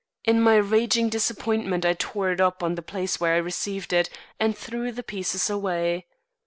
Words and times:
In 0.23 0.41
my 0.41 0.55
raging 0.55 1.09
disappointment 1.09 1.85
I 1.85 1.93
tore 1.93 2.31
it 2.31 2.41
up 2.41 2.63
on 2.63 2.73
the 2.73 2.81
place 2.81 3.19
where 3.19 3.35
I 3.35 3.37
received 3.37 3.93
it, 3.93 4.09
and 4.39 4.57
threw 4.57 4.91
the 4.91 5.03
pieces 5.03 5.47
away. 5.47 6.07